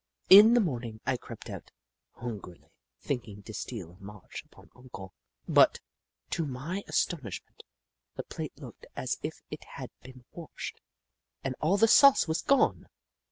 In 0.31 0.55
the 0.55 0.59
morning 0.61 0.99
I 1.05 1.15
crept 1.15 1.47
out, 1.47 1.69
hungrily, 2.13 2.71
think 3.01 3.27
ing 3.27 3.43
to 3.43 3.53
steal 3.53 3.91
a 3.91 3.99
march 4.03 4.41
upon 4.43 4.71
Uncle, 4.75 5.13
but, 5.47 5.79
to 6.31 6.43
my 6.47 6.81
astonishment, 6.87 7.61
the 8.15 8.23
plate 8.23 8.57
looked 8.59 8.87
as 8.95 9.19
if 9.21 9.43
it 9.51 9.63
had 9.75 9.91
been 10.01 10.25
washed, 10.31 10.81
and 11.43 11.53
all 11.61 11.77
the 11.77 11.87
sauce 11.87 12.27
was 12.27 12.41
gone 12.41 12.87